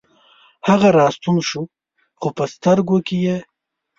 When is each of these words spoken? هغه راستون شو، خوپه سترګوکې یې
هغه 0.67 0.87
راستون 0.99 1.37
شو، 1.49 1.61
خوپه 2.21 2.43
سترګوکې 2.53 3.17
یې 3.25 3.37